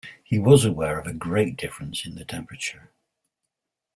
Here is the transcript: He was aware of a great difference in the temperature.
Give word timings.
He 0.23 0.39
was 0.39 0.65
aware 0.65 0.97
of 0.99 1.05
a 1.05 1.13
great 1.13 1.57
difference 1.57 2.07
in 2.07 2.15
the 2.15 2.25
temperature. 2.25 2.89